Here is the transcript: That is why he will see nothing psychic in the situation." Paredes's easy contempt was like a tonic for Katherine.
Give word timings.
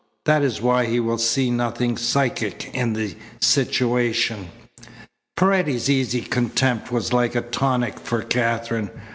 That 0.25 0.41
is 0.41 0.63
why 0.63 0.85
he 0.87 0.99
will 0.99 1.19
see 1.19 1.51
nothing 1.51 1.95
psychic 1.95 2.71
in 2.73 2.93
the 2.93 3.15
situation." 3.39 4.47
Paredes's 5.37 5.91
easy 5.91 6.21
contempt 6.21 6.91
was 6.91 7.13
like 7.13 7.35
a 7.35 7.41
tonic 7.41 7.99
for 7.99 8.23
Katherine. 8.23 8.89